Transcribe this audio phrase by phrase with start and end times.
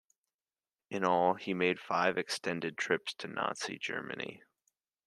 [0.89, 4.41] In all he made five extended trips to Nazi Germany.